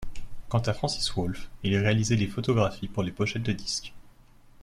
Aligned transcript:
Quant 0.49 0.57
à 0.61 0.73
Francis 0.73 1.11
Wolff, 1.13 1.47
il 1.61 1.77
réalisait 1.77 2.15
les 2.15 2.25
photographies 2.25 2.87
pour 2.87 3.03
les 3.03 3.11
pochettes 3.11 3.43
des 3.43 3.53
disques. 3.53 3.93